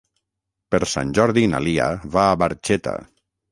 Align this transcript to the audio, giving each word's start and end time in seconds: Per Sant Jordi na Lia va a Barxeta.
Per 0.75 0.79
Sant 0.93 1.11
Jordi 1.19 1.45
na 1.53 1.61
Lia 1.67 1.91
va 2.17 2.27
a 2.33 2.41
Barxeta. 2.47 2.99